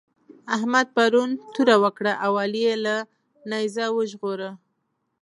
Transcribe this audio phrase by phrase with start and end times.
[0.55, 2.95] احمد پرون توره وکړه او علي يې له
[3.49, 4.51] نېزه وژغوره.